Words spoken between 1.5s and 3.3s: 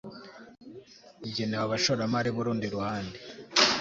abashoramari b urundi ruhande